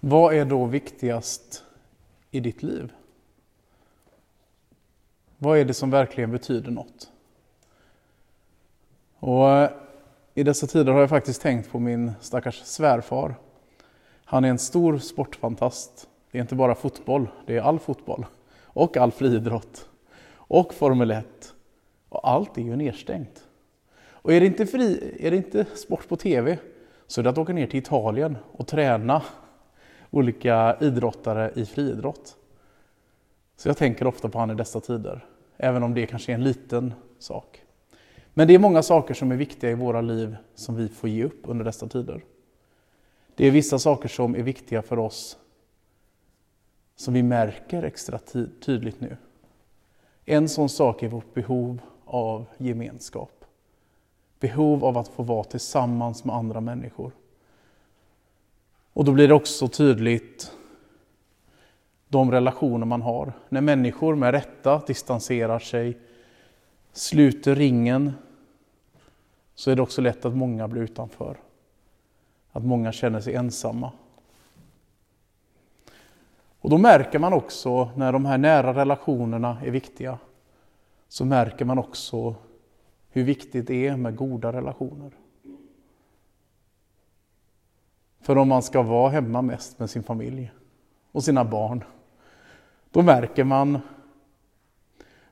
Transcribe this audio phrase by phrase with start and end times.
[0.00, 1.64] Vad är då viktigast
[2.30, 2.92] i ditt liv?
[5.38, 7.10] Vad är det som verkligen betyder något?
[9.18, 9.70] Och eh,
[10.34, 13.34] I dessa tider har jag faktiskt tänkt på min stackars svärfar.
[14.24, 16.08] Han är en stor sportfantast.
[16.30, 18.26] Det är inte bara fotboll, det är all fotboll.
[18.62, 19.88] Och all friidrott.
[20.34, 21.54] Och Formel 1.
[22.08, 23.44] Och allt är ju nedstängt.
[24.02, 26.58] Och är det inte, fri, är det inte sport på TV
[27.06, 29.22] så är det att åka ner till Italien och träna
[30.10, 32.36] olika idrottare i friidrott.
[33.56, 35.24] Så jag tänker ofta på han i dessa tider,
[35.56, 37.62] även om det kanske är en liten sak.
[38.34, 41.24] Men det är många saker som är viktiga i våra liv som vi får ge
[41.24, 42.24] upp under dessa tider.
[43.34, 45.38] Det är vissa saker som är viktiga för oss
[46.96, 48.18] som vi märker extra
[48.60, 49.16] tydligt nu.
[50.24, 53.44] En sån sak är vårt behov av gemenskap.
[54.40, 57.12] Behov av att få vara tillsammans med andra människor.
[58.92, 60.52] Och då blir det också tydligt
[62.08, 63.32] de relationer man har.
[63.48, 65.98] När människor med rätta distanserar sig,
[66.92, 68.12] sluter ringen,
[69.54, 71.36] så är det också lätt att många blir utanför.
[72.52, 73.92] Att många känner sig ensamma.
[76.60, 80.18] Och då märker man också, när de här nära relationerna är viktiga,
[81.08, 82.34] så märker man också
[83.10, 85.12] hur viktigt det är med goda relationer.
[88.20, 90.52] För om man ska vara hemma mest med sin familj
[91.12, 91.84] och sina barn,
[92.90, 93.78] då märker man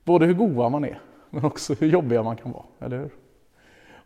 [0.04, 1.00] både hur goa man är,
[1.30, 3.10] men också hur jobbiga man kan vara, eller hur?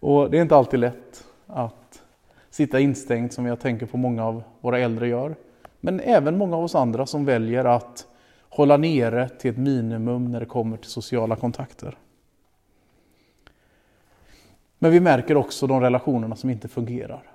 [0.01, 2.03] Och det är inte alltid lätt att
[2.51, 5.37] sitta instängd som jag tänker på många av våra äldre gör.
[5.81, 8.07] Men även många av oss andra som väljer att
[8.49, 11.99] hålla nere till ett minimum när det kommer till sociala kontakter.
[14.79, 17.32] Men vi märker också de relationerna som inte fungerar.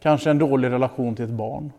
[0.00, 1.72] Kanske en dålig relation till ett barn.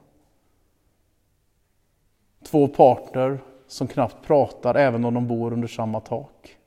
[2.44, 6.58] Två parter som knappt pratar även om de bor under samma tak.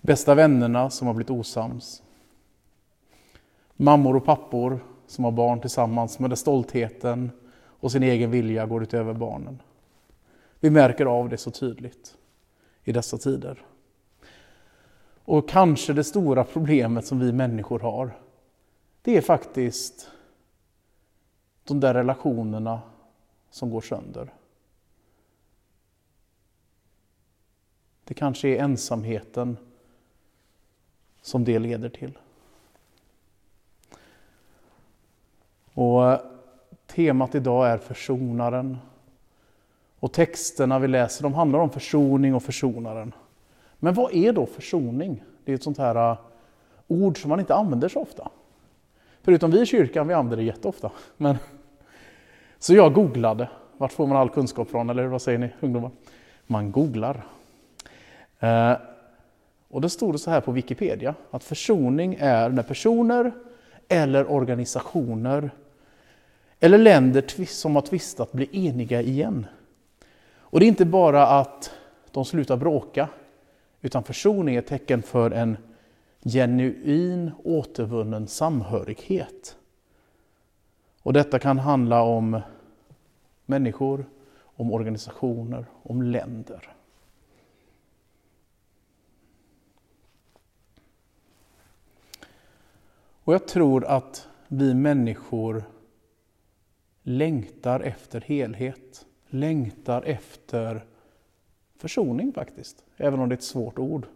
[0.00, 2.02] Bästa vännerna som har blivit osams.
[3.76, 7.30] Mammor och pappor som har barn tillsammans men där stoltheten
[7.80, 9.62] och sin egen vilja går utöver barnen.
[10.60, 12.16] Vi märker av det så tydligt
[12.84, 13.66] i dessa tider.
[15.26, 18.18] Och kanske det stora problemet som vi människor har,
[19.02, 20.10] det är faktiskt
[21.64, 22.80] de där relationerna
[23.50, 24.32] som går sönder.
[28.04, 29.56] Det kanske är ensamheten
[31.22, 32.18] som det leder till.
[35.74, 36.20] Och eh,
[36.86, 38.78] temat idag är försonaren.
[39.98, 43.12] Och texterna vi läser de handlar om försoning och försonaren.
[43.78, 45.22] Men vad är då försoning?
[45.44, 46.18] Det är ett sånt här uh,
[46.86, 48.28] ord som man inte använder så ofta.
[49.22, 50.90] Förutom vi i kyrkan, vi använder det jätteofta.
[51.16, 51.36] Men,
[52.58, 53.48] så jag googlade.
[53.76, 54.90] Vart får man all kunskap från?
[54.90, 55.90] Eller vad säger ni ungdomar?
[56.46, 57.26] Man googlar.
[58.40, 58.72] Eh,
[59.68, 63.32] och då stod det så här på Wikipedia att försoning är när personer
[63.88, 65.50] eller organisationer
[66.60, 69.46] eller länder som har tvistat blir eniga igen.
[70.38, 71.70] Och det är inte bara att
[72.10, 73.08] de slutar bråka,
[73.86, 75.56] utan försoning är ett tecken för en
[76.24, 79.56] genuin återvunnen samhörighet.
[81.02, 82.40] Och detta kan handla om
[83.44, 84.06] människor,
[84.38, 86.72] om organisationer, om länder.
[93.24, 95.64] Och jag tror att vi människor
[97.02, 100.84] längtar efter helhet, längtar efter
[101.78, 104.06] försoning faktiskt, även om det är ett svårt ord.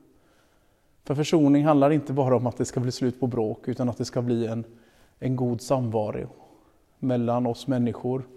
[1.05, 3.99] För försoning handlar inte bara om att det ska bli slut på bråk, utan att
[3.99, 4.65] det ska bli en,
[5.19, 6.29] en god samvaro
[6.99, 8.29] mellan oss människor,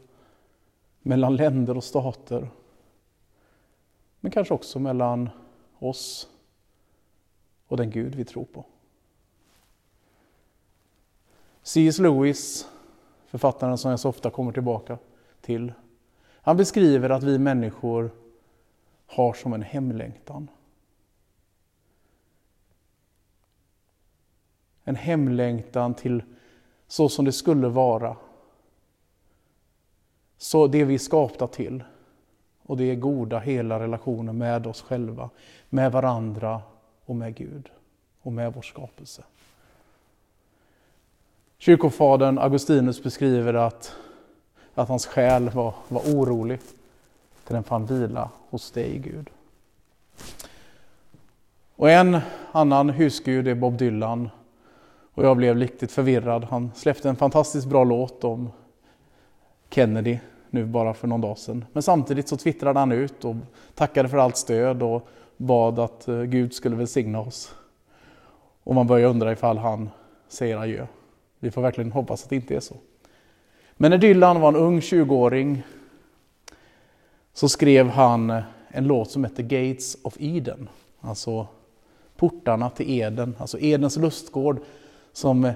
[1.02, 2.50] mellan länder och stater,
[4.20, 5.30] men kanske också mellan
[5.80, 6.30] oss
[7.68, 8.66] och den Gud vi tror på.
[11.64, 12.00] C.S.
[12.00, 12.68] Lewis,
[13.26, 14.98] författaren som jag så ofta kommer tillbaka
[15.42, 15.74] till,
[16.42, 18.12] han beskriver att vi människor
[19.08, 20.48] har som en hemlängtan.
[24.84, 26.24] En hemlängtan till
[26.88, 28.16] så som det skulle vara.
[30.38, 31.84] Så det vi är skapta till.
[32.64, 35.30] Och det är goda, hela relationer med oss själva,
[35.70, 36.62] med varandra
[37.06, 37.70] och med Gud
[38.22, 39.24] och med vår skapelse.
[41.58, 43.96] Kyrkofadern Augustinus beskriver att,
[44.74, 46.60] att hans själ var, var orolig
[47.46, 49.30] till den fann vila hos dig, Gud.
[51.76, 52.20] Och en
[52.52, 54.30] annan husgud är Bob Dylan.
[55.14, 56.44] Och jag blev riktigt förvirrad.
[56.44, 58.52] Han släppte en fantastiskt bra låt om
[59.70, 60.20] Kennedy
[60.50, 61.66] nu bara för någon dag sedan.
[61.74, 63.36] Men samtidigt så twittrade han ut och
[63.76, 65.08] tackade för allt stöd och
[65.38, 67.56] bad att eh, Gud skulle välsigna oss.
[68.64, 69.90] Och man börjar undra ifall han
[70.28, 70.86] säger adjö.
[71.40, 72.76] Vi får verkligen hoppas att det inte är så.
[73.74, 75.64] Men när Dylan var en ung 20-åring
[77.34, 80.70] så skrev han en låt som heter Gates of Eden.
[81.02, 81.48] Alltså
[82.16, 84.60] portarna till Eden, alltså Edens lustgård
[85.14, 85.52] som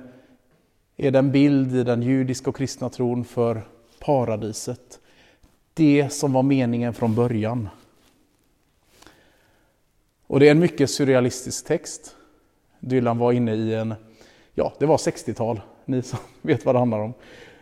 [0.97, 3.62] är den bild i den judiska och kristna tron för
[4.00, 5.00] paradiset.
[5.74, 7.69] Det som var meningen från början.
[10.27, 12.15] Och det är en mycket surrealistisk text.
[12.79, 13.94] Dylan var inne i en,
[14.53, 17.13] ja det var 60-tal, ni som vet vad det handlar om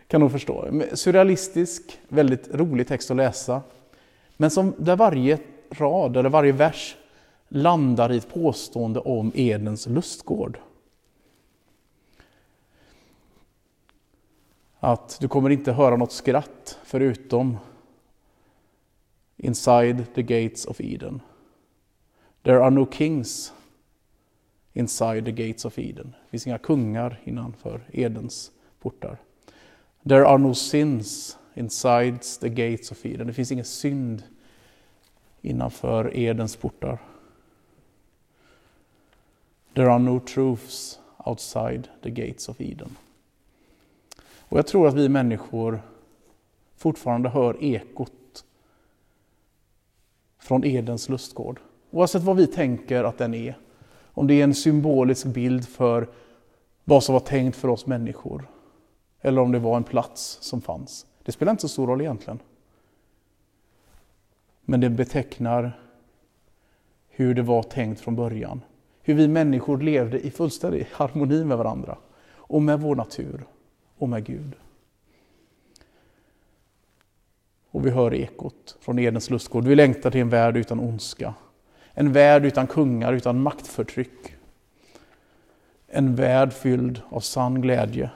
[0.07, 0.81] kan nog förstå.
[0.93, 3.61] Surrealistisk, väldigt rolig text att läsa.
[4.37, 5.39] Men som, där varje
[5.69, 6.97] rad eller varje vers
[7.47, 10.59] landar i ett påstående om Edens lustgård.
[14.79, 17.57] Att du kommer inte höra något skratt förutom
[19.37, 21.21] inside the gates of Eden.
[22.43, 23.53] There are no kings
[24.73, 26.15] inside the gates of Eden.
[26.23, 29.17] Det finns inga kungar innanför Edens portar.
[30.09, 33.27] There are no sins inside the gates of Eden.
[33.27, 34.23] Det finns ingen synd
[35.41, 36.97] innanför Edens portar.
[39.73, 42.97] There are no truths outside the gates of Eden.
[44.39, 45.81] Och jag tror att vi människor
[46.77, 48.45] fortfarande hör ekot
[50.39, 51.59] från Edens lustgård.
[51.91, 53.57] Oavsett vad vi tänker att den är.
[54.13, 56.09] Om det är en symbolisk bild för
[56.83, 58.49] vad som var tänkt för oss människor.
[59.21, 61.05] Eller om det var en plats som fanns.
[61.25, 62.39] Det spelar inte så stor roll egentligen.
[64.61, 65.79] Men det betecknar
[67.09, 68.61] hur det var tänkt från början.
[69.01, 71.97] Hur vi människor levde i fullständig harmoni med varandra
[72.31, 73.45] och med vår natur
[73.97, 74.55] och med Gud.
[77.71, 79.67] Och vi hör ekot från Edens lustgård.
[79.67, 81.33] Vi längtar till en värld utan ondska.
[81.93, 84.35] En värld utan kungar, utan maktförtryck.
[85.87, 88.09] En värld fylld av sann glädje.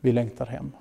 [0.00, 0.72] Vi längtar hem.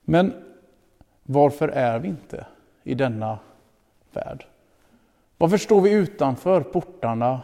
[0.00, 0.44] Men
[1.22, 2.46] varför är vi inte
[2.82, 3.38] i denna
[4.12, 4.46] värld?
[5.38, 7.42] Varför står vi utanför portarna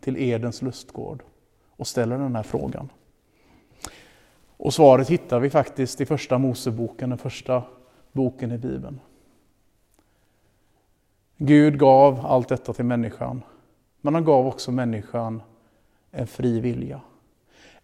[0.00, 1.22] till Edens lustgård
[1.68, 2.88] och ställer den här frågan?
[4.56, 7.62] Och svaret hittar vi faktiskt i första Moseboken, den första
[8.12, 9.00] boken i Bibeln.
[11.36, 13.42] Gud gav allt detta till människan,
[14.00, 15.42] men han gav också människan
[16.12, 17.00] en fri vilja.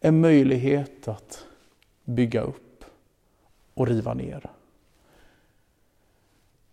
[0.01, 1.47] En möjlighet att
[2.05, 2.85] bygga upp
[3.75, 4.51] och riva ner.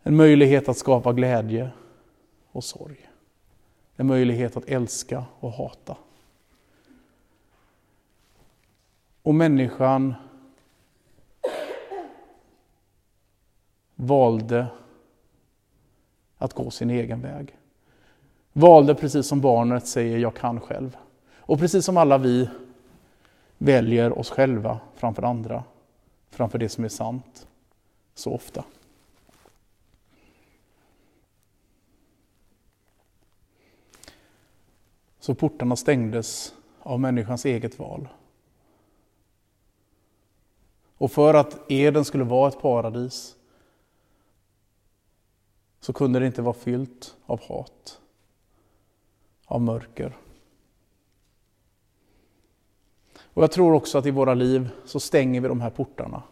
[0.03, 1.71] En möjlighet att skapa glädje
[2.51, 3.09] och sorg.
[3.95, 5.97] En möjlighet att älska och hata.
[9.21, 10.13] Och människan
[13.95, 14.67] valde
[16.37, 17.57] att gå sin egen väg.
[18.53, 20.97] Valde precis som barnet säger, jag kan själv.
[21.47, 22.49] Och precis som alla vi
[23.57, 25.63] väljer oss själva framför andra,
[26.29, 27.47] framför det som är sant,
[28.13, 28.65] så ofta.
[35.19, 38.07] Så portarna stängdes av människans eget val.
[40.97, 43.35] Och för att Eden skulle vara ett paradis
[45.79, 48.01] så kunde det inte vara fyllt av hat,
[49.45, 50.17] av mörker.
[53.35, 56.23] Och jag tror också att i våra liv så stänger vi de här portarna.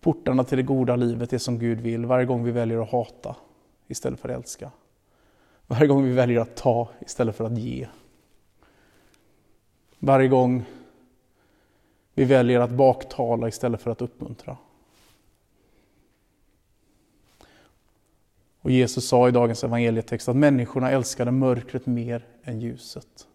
[0.00, 3.36] Portarna till det goda livet, det som Gud vill, varje gång vi väljer att hata
[3.86, 4.70] istället för att älska.
[5.66, 7.88] Varje gång vi väljer att ta istället för att ge.
[9.98, 10.64] Varje gång
[12.14, 14.56] vi väljer att baktala istället för att uppmuntra.
[18.60, 23.26] Och Jesus sa i dagens evangelietext att människorna älskade mörkret mer än ljuset.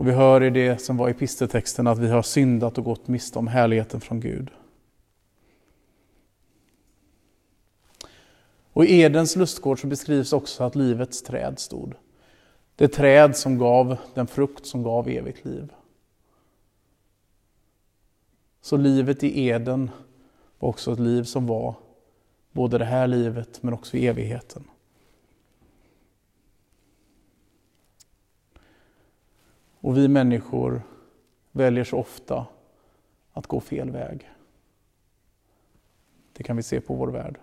[0.00, 3.08] Och vi hör i det som var i pistetexten att vi har syndat och gått
[3.08, 4.50] miste om härligheten från Gud.
[8.72, 11.94] Och i Edens lustgård så beskrivs också att livets träd stod.
[12.76, 15.72] Det träd som gav den frukt som gav evigt liv.
[18.60, 19.90] Så livet i Eden
[20.58, 21.74] var också ett liv som var
[22.52, 24.64] både det här livet men också evigheten.
[29.80, 30.82] Och vi människor
[31.52, 32.46] väljer så ofta
[33.32, 34.30] att gå fel väg.
[36.32, 37.38] Det kan vi se på vår värld.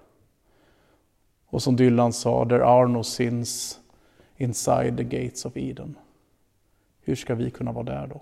[1.45, 3.79] Och som Dylan sa, there are no sins
[4.37, 5.97] inside the gates of Eden.
[7.01, 8.21] Hur ska vi kunna vara där då?